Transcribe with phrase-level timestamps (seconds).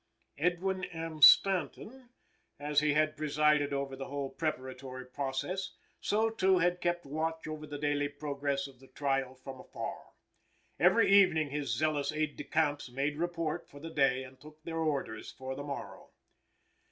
[0.39, 1.21] Edwin M.
[1.21, 2.09] Stanton,
[2.59, 7.67] as he had presided over the whole preparatory process, so too had kept watch over
[7.67, 10.07] the daily progress of the trial from afar.
[10.79, 14.79] Every evening his zealous aide de camps made report for the day and took their
[14.79, 16.09] orders for the morrow.